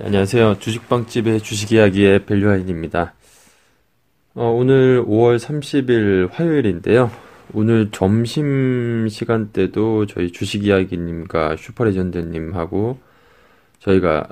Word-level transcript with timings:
안녕하세요. 0.00 0.58
주식방집의 0.58 1.40
주식이야기의 1.40 2.26
밸류아인입니다. 2.26 3.14
어, 4.34 4.50
오늘 4.50 5.02
5월 5.04 5.38
30일 5.38 6.30
화요일인데요. 6.32 7.10
오늘 7.54 7.90
점심 7.92 9.08
시간대도 9.08 10.06
저희 10.06 10.32
주식이야기님과 10.32 11.56
슈퍼레전드님하고 11.56 12.98
저희가 13.78 14.28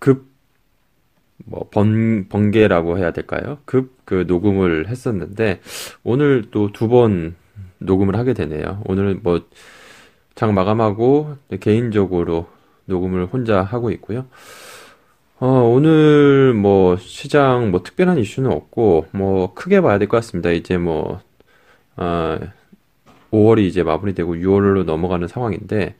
급, 0.00 0.26
뭐, 1.44 1.68
번, 1.70 2.28
번개라고 2.28 2.98
해야 2.98 3.12
될까요? 3.12 3.58
급 3.64 4.02
그 4.04 4.24
녹음을 4.26 4.88
했었는데, 4.88 5.60
오늘 6.02 6.50
또 6.50 6.68
두 6.72 6.88
번 6.88 7.34
녹음을 7.78 8.16
하게 8.16 8.34
되네요. 8.34 8.82
오늘은 8.86 9.20
뭐, 9.22 9.40
장 10.34 10.54
마감하고 10.54 11.36
개인적으로 11.60 12.48
녹음을 12.86 13.26
혼자 13.26 13.62
하고 13.62 13.90
있고요. 13.92 14.26
어, 15.42 15.46
오늘 15.46 16.54
뭐 16.54 16.96
시장 16.98 17.72
뭐 17.72 17.82
특별한 17.82 18.16
이슈는 18.18 18.52
없고 18.52 19.06
뭐 19.12 19.52
크게 19.54 19.80
봐야 19.80 19.98
될 19.98 20.06
것 20.08 20.18
같습니다. 20.18 20.50
이제 20.52 20.78
뭐 20.78 21.20
어, 21.96 22.38
5월이 23.32 23.60
이제 23.66 23.82
마무리되고 23.82 24.36
6월로 24.36 24.84
넘어가는 24.84 25.26
상황인데 25.28 25.96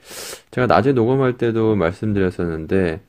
제가 0.52 0.68
낮에 0.68 0.92
녹음할 0.92 1.38
때도 1.38 1.74
말씀드렸었는데 1.77 3.01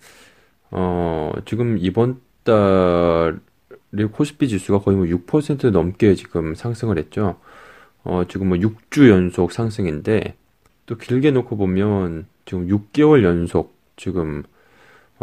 어, 0.72 1.34
지금 1.45 1.78
이번 1.80 2.20
달에 2.44 4.06
코스피 4.11 4.48
지수가 4.50 4.80
거의 4.80 4.98
뭐 4.98 5.06
6% 5.06 5.72
넘게 5.72 6.16
지금 6.16 6.56
상승을 6.56 6.98
했죠. 6.98 7.38
어, 8.04 8.23
지금 8.28 8.50
뭐 8.50 8.58
6주 8.58 9.09
연속 9.09 9.52
상승인데 9.52 10.36
또 10.88 10.98
길게 10.98 11.31
놓고 11.31 11.58
보면 11.58 12.26
지금 12.45 12.67
6개월 12.67 13.23
연속 13.23 13.76
지금 13.98 14.44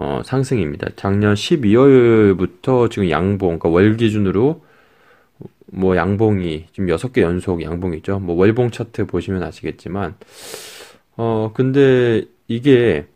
어, 0.01 0.23
상승입니다. 0.25 0.89
작년 0.97 1.35
12월부터 1.37 2.91
지금 2.91 3.11
양봉, 3.11 3.59
그러니까 3.59 3.69
월 3.69 3.97
기준으로 3.99 4.63
뭐 5.67 5.97
양봉이 5.97 6.67
지금 6.73 6.87
6개 6.89 7.21
연속 7.23 7.63
양봉이죠. 7.63 8.19
뭐 8.21 8.37
월봉 8.37 8.71
차트 8.73 9.07
보시면 9.07 9.43
아시겠지만 9.43 10.17
어 11.17 11.53
근데 11.55 12.25
이게 12.49 13.07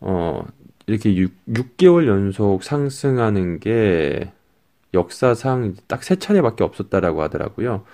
어 0.00 0.44
이렇게 0.86 1.14
6, 1.16 1.32
6개월 1.48 2.06
연속 2.08 2.62
상승하는 2.64 3.60
게 3.60 4.32
역사상 4.94 5.76
딱 5.88 6.02
세 6.02 6.16
차례밖에 6.16 6.64
없었다라고 6.64 7.22
하더라고요. 7.22 7.84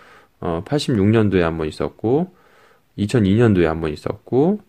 어 0.41 0.63
86년도에 0.67 1.41
한 1.41 1.59
번 1.59 1.69
있었고 1.69 2.35
2002년도에 2.99 3.65
한 3.65 3.81
번 3.81 3.93
있었고 3.93 4.61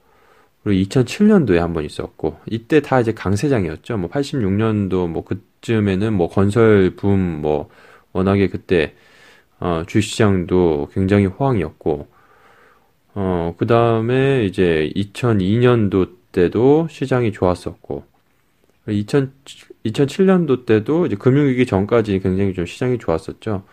그리고 0.67 0.89
2007년도에 0.89 1.57
한 1.57 1.73
번 1.73 1.85
있었고 1.85 2.37
이때 2.47 2.81
다 2.81 2.99
이제 2.99 3.13
강세장이었죠. 3.13 3.97
뭐 3.97 4.09
86년도 4.09 5.07
뭐 5.09 5.23
그쯤에는 5.23 6.13
뭐 6.13 6.29
건설 6.29 6.91
붐 6.95 7.41
뭐 7.41 7.69
워낙에 8.13 8.47
그때 8.49 8.95
어 9.59 9.83
주시장도 9.87 10.89
굉장히 10.93 11.25
호황이었고 11.27 12.07
어 13.15 13.55
그다음에 13.57 14.45
이제 14.45 14.91
2002년도 14.95 16.15
때도 16.31 16.87
시장이 16.89 17.31
좋았었고 17.31 18.03
2000 18.89 19.33
2007년도 19.85 20.65
때도 20.65 21.05
이제 21.05 21.15
금융위기 21.15 21.65
전까지 21.65 22.19
굉장히 22.19 22.53
좀 22.53 22.65
시장이 22.65 22.97
좋았었죠. 22.99 23.63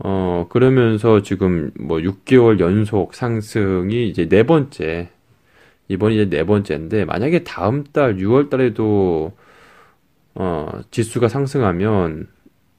어, 0.00 0.46
그러면서 0.50 1.22
지금 1.22 1.70
뭐 1.78 1.98
6개월 1.98 2.60
연속 2.60 3.14
상승이 3.14 4.08
이제 4.08 4.28
네 4.28 4.44
번째, 4.44 5.10
이번이 5.88 6.14
이제 6.16 6.28
네 6.28 6.44
번째인데, 6.44 7.04
만약에 7.04 7.44
다음 7.44 7.84
달 7.84 8.16
6월 8.16 8.50
달에도, 8.50 9.32
어, 10.34 10.68
지수가 10.90 11.28
상승하면 11.28 12.28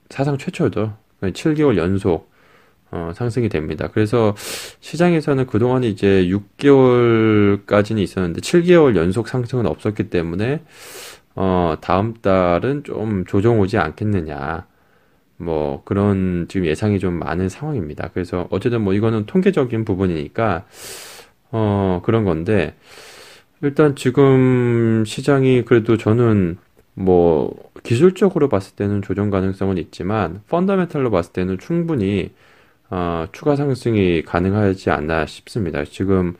사상 0.09 0.37
최초죠. 0.37 0.97
7개월 1.21 1.77
연속, 1.77 2.31
어, 2.91 3.11
상승이 3.15 3.49
됩니다. 3.49 3.89
그래서 3.93 4.35
시장에서는 4.79 5.47
그동안 5.47 5.83
이제 5.83 6.27
6개월까지는 6.27 7.99
있었는데, 7.99 8.41
7개월 8.41 8.95
연속 8.95 9.27
상승은 9.27 9.65
없었기 9.65 10.09
때문에, 10.09 10.63
어, 11.35 11.75
다음 11.81 12.13
달은 12.15 12.83
좀 12.83 13.25
조정 13.25 13.59
오지 13.59 13.77
않겠느냐. 13.77 14.67
뭐 15.39 15.81
그런 15.85 16.47
지금 16.49 16.67
예상이 16.67 16.99
좀 16.99 17.13
많은 17.17 17.47
상황입니다. 17.47 18.09
그래서 18.13 18.47
어쨌든 18.51 18.81
뭐 18.81 18.93
이거는 18.93 19.25
통계적인 19.25 19.85
부분이니까 19.85 20.65
어 21.51 22.01
그런 22.03 22.23
건데 22.25 22.75
일단 23.61 23.95
지금 23.95 25.03
시장이 25.05 25.63
그래도 25.65 25.97
저는 25.97 26.57
뭐 26.93 27.53
기술적으로 27.83 28.49
봤을 28.49 28.75
때는 28.75 29.01
조정 29.01 29.29
가능성은 29.29 29.77
있지만 29.77 30.41
펀더멘탈로 30.49 31.11
봤을 31.11 31.33
때는 31.33 31.57
충분히 31.59 32.31
어, 32.89 33.27
추가 33.31 33.55
상승이 33.55 34.23
가능하지 34.23 34.89
않나 34.91 35.25
싶습니다. 35.25 35.83
지금 35.85 36.35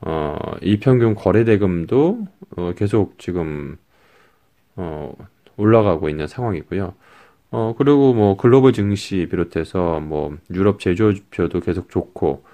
어, 0.00 0.36
이평균 0.62 1.14
거래 1.14 1.44
대금도 1.44 2.26
어, 2.56 2.72
계속 2.76 3.18
지금 3.18 3.76
어, 4.76 5.14
올라가고 5.56 6.08
있는 6.08 6.26
상황이고요. 6.26 6.94
어, 7.52 7.74
그리고 7.76 8.14
뭐 8.14 8.36
글로벌 8.36 8.72
증시 8.72 9.26
비롯해서 9.30 10.00
뭐 10.00 10.36
유럽 10.52 10.80
제조표도 10.80 11.60
계속 11.60 11.90
좋고, 11.90 12.44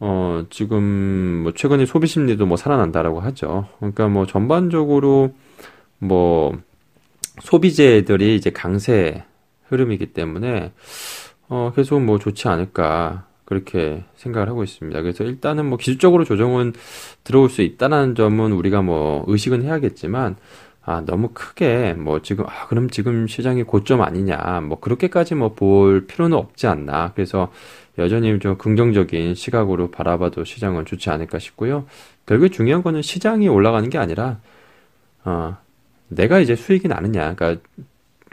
어, 0.00 0.44
지금 0.50 1.42
뭐 1.42 1.52
최근에 1.52 1.86
소비 1.86 2.06
심리도 2.06 2.46
뭐 2.46 2.56
살아난다라고 2.56 3.20
하죠. 3.20 3.68
그러니까 3.78 4.08
뭐 4.08 4.26
전반적으로 4.26 5.34
뭐 5.98 6.56
소비재들이 7.40 8.36
이제 8.36 8.50
강세 8.50 9.24
흐름이기 9.68 10.12
때문에 10.12 10.72
어, 11.48 11.72
계속 11.74 12.00
뭐 12.00 12.18
좋지 12.18 12.48
않을까 12.48 13.26
그렇게 13.44 14.04
생각을 14.16 14.48
하고 14.48 14.62
있습니다. 14.62 15.00
그래서 15.00 15.24
일단은 15.24 15.66
뭐 15.66 15.78
기술적으로 15.78 16.24
조정은 16.24 16.74
들어올 17.24 17.48
수 17.48 17.62
있다는 17.62 18.14
점은 18.14 18.52
우리가 18.52 18.82
뭐 18.82 19.24
의식은 19.26 19.62
해야겠지만 19.62 20.36
아, 20.88 21.02
너무 21.04 21.28
크게 21.34 21.92
뭐 21.92 22.22
지금 22.22 22.46
아, 22.46 22.66
그럼 22.68 22.88
지금 22.88 23.26
시장이 23.26 23.62
고점 23.64 24.00
아니냐. 24.00 24.62
뭐 24.62 24.80
그렇게까지 24.80 25.34
뭐 25.34 25.50
볼 25.54 26.06
필요는 26.06 26.34
없지 26.36 26.66
않나. 26.66 27.12
그래서 27.14 27.52
여전히 27.98 28.38
좀 28.38 28.56
긍정적인 28.56 29.34
시각으로 29.34 29.90
바라봐도 29.90 30.44
시장은 30.44 30.86
좋지 30.86 31.10
않을까 31.10 31.38
싶고요. 31.38 31.84
결국 32.24 32.48
중요한 32.50 32.82
거는 32.82 33.02
시장이 33.02 33.48
올라가는 33.48 33.88
게 33.90 33.98
아니라 33.98 34.38
어, 35.24 35.58
내가 36.08 36.38
이제 36.40 36.56
수익이 36.56 36.88
나느냐. 36.88 37.34
그러니까 37.34 37.60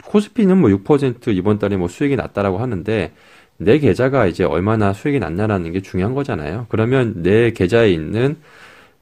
코스피는 0.04 0.56
뭐 0.58 0.70
6% 0.70 1.36
이번 1.36 1.58
달에 1.58 1.76
뭐 1.76 1.88
수익이 1.88 2.16
났다라고 2.16 2.56
하는데 2.58 3.12
내 3.58 3.78
계좌가 3.78 4.26
이제 4.26 4.44
얼마나 4.44 4.94
수익이 4.94 5.18
났냐라는 5.18 5.72
게 5.72 5.82
중요한 5.82 6.14
거잖아요. 6.14 6.66
그러면 6.70 7.22
내 7.22 7.50
계좌에 7.50 7.90
있는 7.90 8.38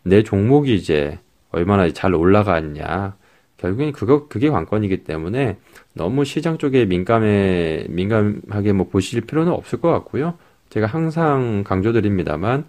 내 0.03 0.25
종목이 0.25 0.75
이제 0.75 1.21
얼마나 1.53 1.89
잘 1.93 2.15
올라갔냐. 2.15 3.15
결국엔 3.65 3.93
그거 3.93 4.29
그게 4.29 4.51
관건이기 4.51 5.05
때문에 5.05 5.57
너무 5.95 6.25
시장 6.27 6.59
쪽에 6.59 6.85
민감해 6.85 7.87
민감하게 7.89 8.73
뭐 8.73 8.89
보실 8.89 9.23
필요는 9.23 9.53
없을 9.53 9.81
것 9.81 9.91
같고요. 9.91 10.35
제가 10.69 10.87
항상 10.87 11.65
강조드립니다만 11.65 12.67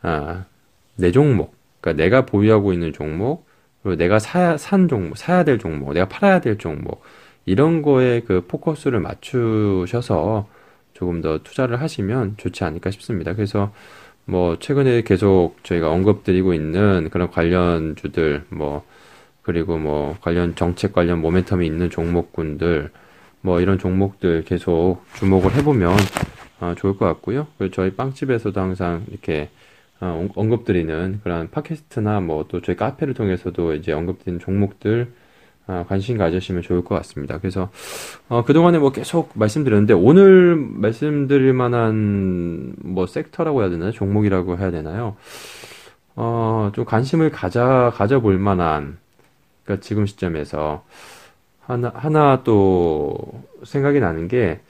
아, 0.00 0.44
내 0.96 1.12
종목, 1.12 1.54
그러니까 1.80 2.02
내가 2.02 2.24
보유하고 2.24 2.72
있는 2.72 2.92
종목, 2.92 3.46
그리고 3.82 3.96
내가 3.96 4.18
사야 4.18 4.56
산 4.56 4.88
종목, 4.88 5.18
사야 5.18 5.44
될 5.44 5.58
종목, 5.58 5.92
내가 5.92 6.08
팔아야 6.08 6.40
될 6.40 6.56
종목 6.56 7.02
이런 7.44 7.82
거에 7.82 8.20
그 8.20 8.44
포커스를 8.46 9.00
맞추셔서 9.00 10.48
조금 10.94 11.20
더 11.20 11.38
투자를 11.42 11.80
하시면 11.80 12.36
좋지 12.38 12.64
않을까 12.64 12.90
싶습니다. 12.90 13.34
그래서 13.34 13.72
뭐 14.24 14.58
최근에 14.58 15.02
계속 15.02 15.56
저희가 15.62 15.90
언급드리고 15.90 16.54
있는 16.54 17.08
그런 17.10 17.30
관련주들 17.30 18.44
뭐 18.48 18.84
그리고 19.48 19.78
뭐 19.78 20.14
관련 20.20 20.54
정책 20.54 20.92
관련 20.92 21.22
모멘텀이 21.22 21.64
있는 21.64 21.88
종목군들 21.88 22.90
뭐 23.40 23.62
이런 23.62 23.78
종목들 23.78 24.44
계속 24.44 25.00
주목을 25.14 25.54
해보면 25.54 25.96
어, 26.60 26.74
좋을 26.76 26.98
것 26.98 27.06
같고요. 27.06 27.46
그리고 27.56 27.72
저희 27.74 27.92
빵집에서도 27.94 28.60
항상 28.60 29.06
이렇게 29.08 29.48
어, 30.00 30.28
언급드리는 30.36 31.20
그런 31.24 31.48
팟캐스트나 31.50 32.20
뭐 32.20 32.44
또 32.48 32.60
저희 32.60 32.76
카페를 32.76 33.14
통해서도 33.14 33.72
이제 33.72 33.92
언급드리는 33.92 34.38
종목들 34.38 35.12
어, 35.66 35.86
관심 35.88 36.18
가지시면 36.18 36.60
좋을 36.60 36.84
것 36.84 36.96
같습니다. 36.96 37.38
그래서 37.38 37.70
어, 38.28 38.44
그동안에 38.44 38.78
뭐 38.78 38.92
계속 38.92 39.30
말씀드렸는데 39.32 39.94
오늘 39.94 40.56
말씀드릴 40.56 41.54
만한 41.54 42.74
뭐 42.84 43.06
섹터라고 43.06 43.62
해야 43.62 43.70
되나요? 43.70 43.92
종목이라고 43.92 44.58
해야 44.58 44.70
되나요? 44.70 45.16
어, 46.16 46.70
좀 46.74 46.84
관심을 46.84 47.30
가져 47.30 47.90
가져볼 47.94 48.38
만한 48.38 48.98
그러니까 49.68 49.80
지금 49.82 50.06
시점에서 50.06 50.84
하나 51.60 51.92
하나 51.94 52.42
또 52.42 53.18
생각이 53.62 54.00
나는 54.00 54.26
게 54.26 54.60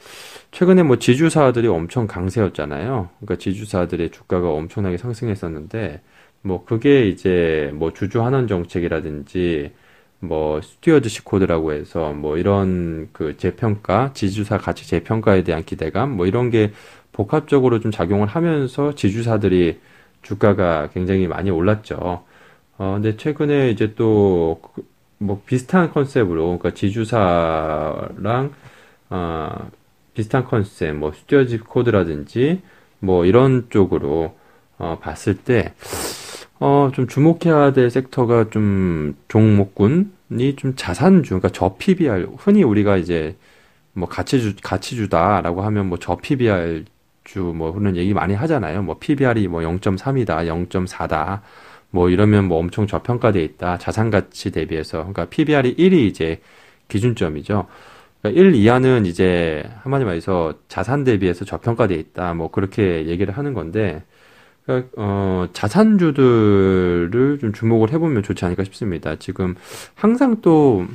최근에 0.51 0.83
뭐 0.83 0.99
지주사들이 0.99 1.69
엄청 1.69 2.09
강세였잖아요. 2.09 3.09
그러니까 3.21 3.37
지주사들의 3.37 4.11
주가가 4.11 4.51
엄청나게 4.51 4.97
상승했었는데 4.97 6.01
뭐 6.43 6.65
그게 6.65 7.07
이제 7.07 7.71
뭐 7.75 7.93
주주 7.93 8.25
환원 8.25 8.49
정책이라든지 8.49 9.71
뭐 10.19 10.61
stewardship 10.61 11.25
code라고 11.25 11.73
해서 11.73 12.13
뭐 12.13 12.37
이런 12.37 13.09
그 13.13 13.37
재평가, 13.37 14.13
지주사 14.15 14.59
가치 14.59 14.89
재평가에 14.89 15.45
대한 15.45 15.65
기대감 15.65 16.17
뭐 16.17 16.27
이런 16.27 16.51
게 16.51 16.73
복합적으로 17.13 17.79
좀 17.79 17.93
작용을 17.93 18.27
하면서 18.27 18.95
지주사들이 18.97 19.79
주가가 20.23 20.89
굉장히 20.93 21.29
많이 21.29 21.51
올랐죠. 21.51 22.25
어, 22.79 22.95
근데 22.95 23.17
최근에 23.17 23.71
이제 23.71 23.95
또, 23.95 24.61
그뭐 25.19 25.43
비슷한 25.47 25.91
컨셉으로, 25.93 26.45
그러니까 26.59 26.73
지주사랑, 26.75 28.53
어, 29.11 29.71
비슷한 30.15 30.45
컨셉, 30.45 30.95
뭐 30.97 31.13
stewardship 31.13 31.59
code라든지, 31.65 32.63
뭐 33.01 33.25
이런 33.27 33.69
쪽으로, 33.71 34.37
어, 34.79 34.99
봤을 35.01 35.37
때, 35.37 35.75
어, 36.61 36.91
좀 36.95 37.07
주목해야 37.09 37.73
될 37.73 37.91
섹터가 37.91 38.51
좀 38.51 39.17
종목군이 39.29 40.57
좀 40.57 40.75
자산주, 40.77 41.31
그러니까 41.31 41.51
저 41.51 41.77
PBR, 41.79 42.29
흔히 42.39 42.63
우리가 42.65 42.97
이제 42.97 43.37
뭐 43.95 44.09
가치주, 44.09 44.57
가치주다라고 44.63 45.63
하면 45.63 45.89
뭐 45.89 45.99
저 46.01 46.17
PBR 46.17 46.85
주 47.25 47.41
뭐 47.55 47.73
그런 47.73 47.97
얘기 47.97 48.15
많이 48.15 48.35
하잖아요. 48.35 48.83
뭐 48.83 48.99
PBR이 48.99 49.49
뭐 49.49 49.63
0.3이다, 49.63 50.47
0.4다. 50.47 51.43
뭐 51.91 52.11
이러면 52.11 52.47
뭐 52.47 52.59
엄청 52.59 52.87
저평가돼 52.87 53.43
있다. 53.43 53.79
자산 53.79 54.11
가치 54.11 54.51
대비해서. 54.51 54.99
그러니까 54.99 55.27
PBR이 55.27 55.77
1이 55.77 56.07
이제 56.07 56.41
기준점이죠. 56.89 57.67
그러니까 58.23 58.41
1 58.41 58.55
이하는 58.55 59.07
이제 59.07 59.65
한마디 59.83 60.05
말해서 60.05 60.55
자산 60.69 61.05
대비해서 61.05 61.45
저평가돼 61.45 61.95
있다. 61.95 62.35
뭐 62.35 62.51
그렇게 62.51 63.07
얘기를 63.07 63.37
하는 63.37 63.55
건데 63.55 64.03
그러니까 64.69 64.91
어, 64.97 65.49
자산주들을 65.55 67.39
좀 67.41 67.53
주목을 67.55 67.91
해 67.93 67.99
보면 67.99 68.23
좋지 68.23 68.45
않을까 68.45 68.65
싶습니다. 68.65 69.17
지금 69.17 69.55
항상 69.95 70.43
또 70.43 70.87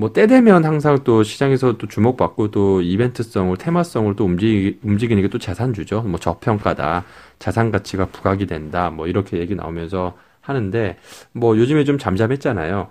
뭐 0.00 0.12
때 0.12 0.26
되면 0.26 0.64
항상 0.64 1.04
또 1.04 1.22
시장에서 1.22 1.76
또 1.76 1.86
주목받고 1.86 2.50
또 2.50 2.80
이벤트성을 2.80 3.54
테마성을 3.56 4.16
또 4.16 4.24
움직이, 4.24 4.78
움직이는 4.82 5.22
게 5.22 5.28
또 5.28 5.38
자산주죠. 5.38 6.02
뭐 6.02 6.18
저평가다, 6.18 7.04
자산 7.38 7.70
가치가 7.70 8.06
부각이 8.06 8.46
된다, 8.46 8.90
뭐 8.90 9.06
이렇게 9.06 9.38
얘기 9.38 9.54
나오면서 9.54 10.16
하는데 10.40 10.96
뭐 11.32 11.56
요즘에 11.58 11.84
좀 11.84 11.98
잠잠했잖아요. 11.98 12.88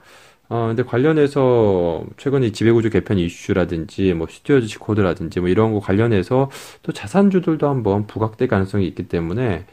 어, 0.49 0.67
근데 0.67 0.83
관련해서 0.83 2.03
최근에 2.17 2.51
지배구조 2.51 2.89
개편 2.89 3.17
이슈라든지 3.19 4.13
뭐 4.13 4.27
stewardship 4.29 4.79
code라든지 4.79 5.39
뭐 5.39 5.49
이런 5.49 5.73
거 5.73 5.79
관련해서 5.79 6.49
또 6.83 6.91
자산주들도 6.91 7.67
한번 7.67 8.07
부각될 8.07 8.47
가능성이 8.47 8.87
있기 8.87 9.07
때문에 9.07 9.65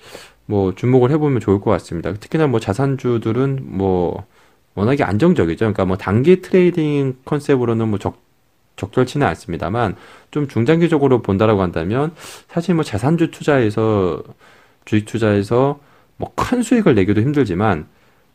뭐 0.46 0.74
주목을 0.74 1.10
해보면 1.12 1.40
좋을 1.40 1.60
것 1.60 1.70
같습니다. 1.72 2.12
특히나 2.14 2.46
뭐 2.46 2.60
자산주들은 2.60 3.60
뭐 3.62 4.24
워낙에 4.76 5.02
안정적이죠. 5.04 5.58
그러니까 5.60 5.84
뭐 5.86 5.96
단기 5.96 6.40
trading 6.42 7.18
컨셉으로는 7.24 7.88
뭐 7.88 7.98
적, 7.98 8.22
적절치는 8.76 9.26
않습니다만 9.26 9.96
좀 10.30 10.48
중장기적으로 10.48 11.22
본다라고 11.22 11.62
한다면 11.62 12.14
사실 12.48 12.74
뭐 12.76 12.84
자산주 12.84 13.30
투자에서 13.32 14.22
주식 14.84 15.06
투자에서 15.06 15.80
뭐 16.18 16.32
큰 16.36 16.62
수익을 16.62 16.94
내기도 16.94 17.20
힘들지만 17.20 17.88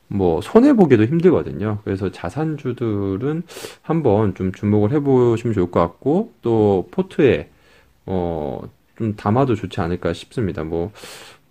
뭐 0.07 0.41
손해 0.41 0.73
보기도 0.73 1.05
힘들거든요. 1.05 1.79
그래서 1.85 2.11
자산주들은 2.11 3.43
한번 3.81 4.35
좀 4.35 4.51
주목을 4.51 4.91
해보시면 4.91 5.53
좋을 5.53 5.71
것 5.71 5.79
같고 5.79 6.33
또 6.41 6.89
포트에 6.91 7.49
어 8.05 8.61
좀 8.97 9.15
담아도 9.15 9.55
좋지 9.55 9.81
않을까 9.81 10.13
싶습니다. 10.13 10.63
뭐 10.63 10.91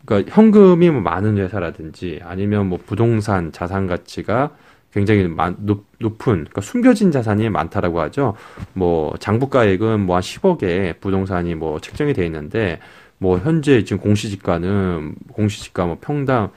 그러니까 0.06 0.32
현금이 0.34 0.90
뭐 0.90 1.00
많은 1.00 1.36
회사라든지 1.38 2.20
아니면 2.22 2.68
뭐 2.68 2.78
부동산 2.84 3.52
자산 3.52 3.86
가치가 3.88 4.56
굉장히 4.92 5.28
많, 5.28 5.56
높, 5.60 5.86
높은 5.98 6.34
그러니까 6.34 6.60
숨겨진 6.60 7.10
자산이 7.12 7.48
많다라고 7.50 8.00
하죠. 8.00 8.34
뭐 8.72 9.14
장부가액은 9.18 10.00
뭐 10.00 10.16
한 10.16 10.22
10억에 10.22 11.00
부동산이 11.00 11.54
뭐 11.54 11.80
책정이 11.80 12.12
돼 12.14 12.24
있는데 12.26 12.80
뭐 13.18 13.38
현재 13.38 13.84
지금 13.84 14.02
공시지가는 14.02 15.14
공시지가 15.32 15.86
뭐 15.86 15.98
평당 16.00 16.50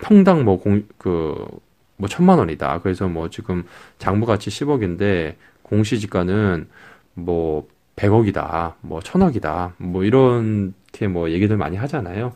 평당 0.00 0.44
뭐 0.44 0.58
공, 0.60 0.84
그, 0.98 1.44
뭐 1.96 2.08
천만 2.08 2.38
원이다. 2.38 2.80
그래서 2.82 3.08
뭐 3.08 3.28
지금 3.30 3.64
장부 3.98 4.26
가치 4.26 4.50
10억인데 4.50 5.34
공시지가는 5.62 6.68
뭐 7.14 7.68
100억이다. 8.02 8.74
뭐 8.80 9.00
천억이다. 9.00 9.74
뭐 9.78 10.04
이렇게 10.04 11.08
뭐 11.08 11.30
얘기들 11.30 11.56
많이 11.56 11.76
하잖아요. 11.76 12.32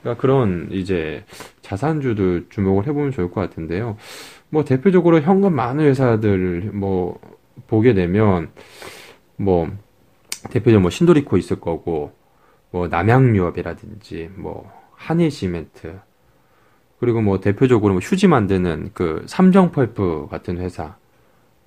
그러니까 0.00 0.20
그런 0.20 0.68
이제 0.70 1.24
자산주들 1.62 2.46
주목을 2.50 2.86
해보면 2.86 3.12
좋을 3.12 3.30
것 3.30 3.40
같은데요. 3.40 3.96
뭐 4.50 4.64
대표적으로 4.64 5.20
현금 5.20 5.54
많은 5.54 5.84
회사들 5.84 6.70
뭐 6.72 7.18
보게 7.66 7.94
되면 7.94 8.50
뭐 9.36 9.68
대표적으로 10.50 10.80
뭐 10.82 10.90
신도리코 10.90 11.36
있을 11.36 11.60
거고 11.60 12.12
뭐 12.70 12.88
남양유업이라든지 12.88 14.30
뭐 14.36 14.70
한일시멘트 14.92 15.98
그리고 16.98 17.20
뭐 17.20 17.40
대표적으로 17.40 17.94
뭐 17.94 18.00
휴지 18.00 18.26
만드는 18.26 18.90
그 18.94 19.24
삼정펄프 19.26 20.28
같은 20.30 20.58
회사, 20.58 20.96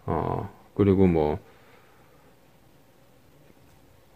어, 0.05 0.49
그리고 0.73 1.07
뭐, 1.07 1.39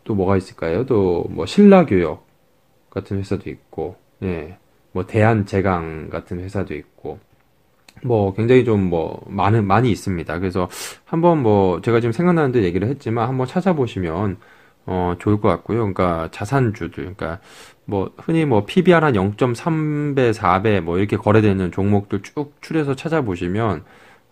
또 0.04 0.16
뭐가 0.16 0.38
있을까요? 0.38 0.86
또 0.86 1.26
뭐 1.30 1.46
신라교역 1.46 2.26
같은 2.90 3.18
회사도 3.20 3.50
있고, 3.50 3.96
예, 4.24 4.58
뭐 4.92 5.06
대한제강 5.06 6.10
같은 6.10 6.40
회사도 6.40 6.74
있고, 6.76 7.20
뭐 8.04 8.34
굉장히 8.34 8.66
좀 8.66 8.90
뭐 8.90 9.24
많은 9.28 9.66
많이 9.66 9.92
있습니다. 9.92 10.40
그래서 10.40 10.70
한번 11.06 11.42
뭐 11.42 11.82
제가 11.82 12.00
지금 12.02 12.12
생각나는 12.12 12.52
데 12.52 12.64
얘기를 12.64 12.88
했지만 12.88 13.28
한번 13.30 13.48
찾아보시면 13.48 14.38
어 14.86 15.16
좋을 15.20 15.40
것 15.42 15.48
같고요. 15.50 15.80
그러니까 15.80 16.30
자산주들, 16.32 16.92
그러니까 16.92 17.40
뭐 17.86 18.12
흔히 18.18 18.46
뭐 18.46 18.66
PBR 18.66 19.04
한 19.06 19.14
0.3배, 19.14 20.34
4배 20.34 20.82
뭐 20.82 20.98
이렇게 20.98 21.16
거래되는 21.18 21.72
종목들 21.72 22.22
쭉 22.24 22.54
추려서 22.62 22.96
찾아보시면 22.96 23.84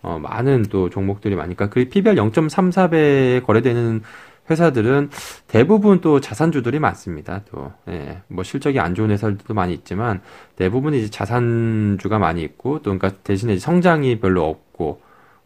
어 0.02 0.20
많은 0.20 0.64
또 0.64 0.90
종목들이 0.90 1.36
많으니까 1.36 1.70
그 1.70 1.88
PBR 1.90 2.16
0.34배에 2.16 3.46
거래되는 3.46 4.02
회사들은 4.50 5.10
대부분 5.48 6.02
또 6.02 6.20
자산주들이 6.20 6.80
많습니다. 6.80 7.42
또, 7.52 7.72
예, 7.90 8.22
뭐 8.28 8.44
실적이 8.44 8.80
안 8.80 8.96
좋은 8.96 9.12
회사들도 9.12 9.54
많이 9.54 9.74
있지만 9.74 10.22
대부분 10.56 10.94
이제 10.94 11.10
자산주가 11.10 12.20
많이 12.20 12.42
있고 12.44 12.82
또 12.82 12.98
그러니까 12.98 13.12
대신에 13.24 13.58
성장이 13.58 14.20
별로 14.20 14.46
없고, 14.50 15.02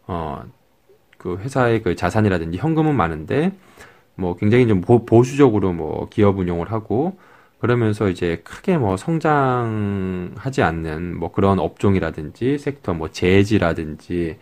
어, 0.06 0.42
그 1.18 1.36
회사의 1.38 1.82
그 1.82 1.94
자산이라든지 1.96 2.58
현금은 2.58 2.94
많은데 2.96 3.52
뭐 4.16 4.36
굉장히 4.36 4.66
좀 4.68 4.80
보 4.82 5.22
수적으로 5.24 5.72
뭐 5.72 6.08
기업 6.10 6.38
운용을 6.38 6.72
하고 6.72 7.18
그러면서 7.60 8.08
이제 8.08 8.40
크게 8.44 8.78
뭐 8.78 8.96
성장하지 8.96 10.62
않는 10.62 11.16
뭐 11.18 11.32
그런 11.32 11.58
업종이라든지 11.58 12.58
섹터 12.58 12.94
뭐 12.94 13.10
재지라든지 13.10 14.38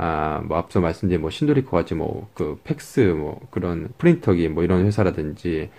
아 0.00 0.40
뭐 0.44 0.56
앞서 0.58 0.80
말씀드린 0.80 1.20
뭐 1.20 1.30
신도리코 1.30 1.70
같이 1.76 1.94
뭐 1.94 2.28
그 2.34 2.58
팩스 2.64 3.00
뭐 3.00 3.40
그런 3.50 3.88
프린터기 3.98 4.48
뭐 4.48 4.64
이런 4.64 4.84
회사라든지 4.86 5.70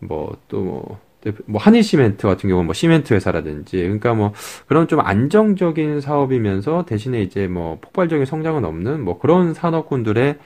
뭐 0.00 0.36
또뭐 0.48 1.00
뭐 1.46 1.60
한일 1.60 1.82
시멘트 1.82 2.26
같은 2.26 2.48
경우는 2.50 2.66
뭐 2.66 2.74
시멘트 2.74 3.14
회사라든지 3.14 3.78
그러니까 3.82 4.14
뭐 4.14 4.32
그런 4.66 4.88
좀 4.88 5.00
안정적인 5.00 6.00
사업이면서 6.00 6.84
대신에 6.84 7.22
이제 7.22 7.46
뭐 7.48 7.78
폭발적인 7.80 8.26
성장은 8.26 8.64
없는 8.64 9.02
뭐 9.02 9.18
그런 9.18 9.54
산업군들의 9.54 10.38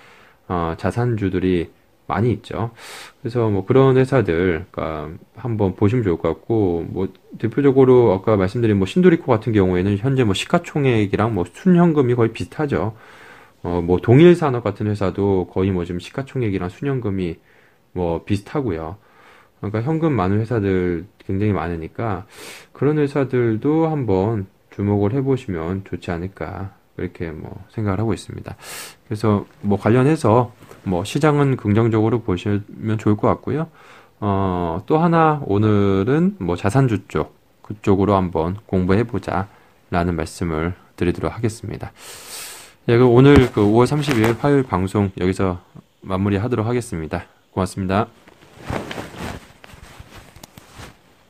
어 0.48 0.74
자산주들이 0.78 1.70
많이 2.08 2.32
있죠. 2.32 2.72
그래서 3.20 3.48
뭐 3.48 3.64
그런 3.64 3.96
회사들, 3.96 4.66
그러니까 4.70 5.10
한번 5.36 5.76
보시면 5.76 6.02
좋을 6.02 6.16
것 6.16 6.28
같고, 6.28 6.86
뭐 6.88 7.08
대표적으로 7.38 8.12
아까 8.12 8.36
말씀드린 8.36 8.78
뭐 8.78 8.86
신도리코 8.86 9.26
같은 9.26 9.52
경우에는 9.52 9.98
현재 9.98 10.24
뭐 10.24 10.34
시가총액이랑 10.34 11.34
뭐 11.34 11.44
순현금이 11.52 12.14
거의 12.16 12.32
비슷하죠. 12.32 12.96
어, 13.62 13.82
뭐 13.82 13.98
동일 13.98 14.34
산업 14.34 14.64
같은 14.64 14.86
회사도 14.86 15.48
거의 15.52 15.70
뭐 15.70 15.84
지금 15.84 16.00
시가총액이랑 16.00 16.70
순현금이 16.70 17.36
뭐 17.92 18.24
비슷하고요. 18.24 18.96
그러니까 19.60 19.82
현금 19.82 20.12
많은 20.12 20.40
회사들 20.40 21.06
굉장히 21.18 21.52
많으니까 21.52 22.26
그런 22.72 22.98
회사들도 22.98 23.88
한번 23.88 24.46
주목을 24.70 25.12
해보시면 25.12 25.84
좋지 25.84 26.10
않을까 26.10 26.72
그렇게 26.96 27.30
뭐 27.30 27.64
생각을 27.70 27.98
하고 27.98 28.14
있습니다. 28.14 28.56
그래서 29.06 29.44
뭐 29.60 29.78
관련해서 29.78 30.52
뭐 30.84 31.04
시장은 31.04 31.56
긍정적으로 31.56 32.20
보시면 32.20 32.98
좋을 32.98 33.16
것 33.16 33.28
같고요. 33.28 33.68
어, 34.20 34.82
또 34.86 34.98
하나 34.98 35.40
오늘은 35.46 36.36
뭐 36.38 36.56
자산주 36.56 37.08
쪽 37.08 37.36
그쪽으로 37.62 38.16
한번 38.16 38.56
공부해 38.66 39.04
보자라는 39.04 40.16
말씀을 40.16 40.74
드리도록 40.96 41.34
하겠습니다. 41.34 41.92
예, 42.88 42.96
그럼 42.96 43.12
오늘 43.12 43.52
그 43.52 43.60
5월 43.60 43.86
30일 43.86 44.38
화요일 44.40 44.62
방송 44.62 45.10
여기서 45.20 45.60
마무리하도록 46.00 46.66
하겠습니다. 46.66 47.24
고맙습니다. 47.52 48.06